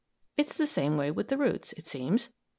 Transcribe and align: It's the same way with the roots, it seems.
It's 0.35 0.53
the 0.57 0.65
same 0.65 0.97
way 0.97 1.11
with 1.11 1.27
the 1.27 1.37
roots, 1.37 1.73
it 1.77 1.85
seems. 1.85 2.29